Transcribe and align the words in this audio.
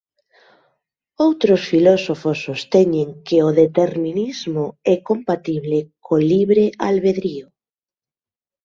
Outros 1.25 1.61
filósofos 1.71 2.37
sosteñen 2.47 3.07
que 3.27 3.37
o 3.47 3.49
determinismo 3.61 4.65
é 4.93 4.95
compatible 5.09 5.79
co 6.05 6.15
libre 6.31 6.65
albedrío. 6.87 7.47